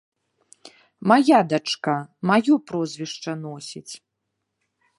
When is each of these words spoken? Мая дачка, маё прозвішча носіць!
Мая 1.11 1.41
дачка, 1.51 1.95
маё 2.29 2.53
прозвішча 2.71 3.31
носіць! 3.45 3.93